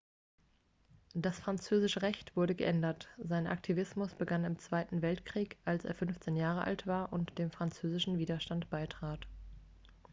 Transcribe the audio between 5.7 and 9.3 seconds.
er 15 jahre alt war und dem französischen widerstand beitrat